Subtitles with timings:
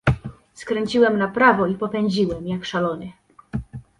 [0.53, 3.11] "Skręciłem na prawo i popędziłem, jak szalony."